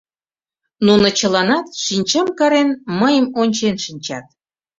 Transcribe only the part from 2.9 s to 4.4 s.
мыйым ончен шинчат.